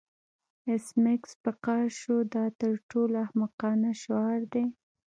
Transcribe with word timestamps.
ایس 0.67 0.85
میکس 1.03 1.31
په 1.43 1.51
قهر 1.63 1.89
شو 2.01 2.15
دا 2.35 2.45
تر 2.61 2.73
ټولو 2.89 3.15
احمقانه 3.25 3.91
شعار 4.03 4.41
دی 4.53 4.65